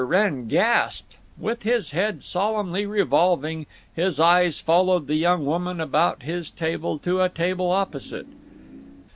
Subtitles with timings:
[0.03, 1.17] Wrenn gasped.
[1.37, 7.21] With his head solemnly revolving, his eyes followed the young woman about his table to
[7.21, 8.25] a table opposite.